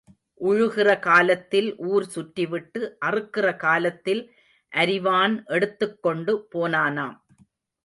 [0.41, 4.23] உழுகிற காலத்தில் ஊர் சுற்றிவிட்டு அறுக்கிற காலத்தில்
[4.71, 7.17] அரிவான் எடுத்துக் கொண்டு போனானாம்.